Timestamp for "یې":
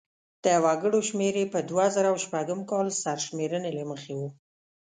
1.41-1.45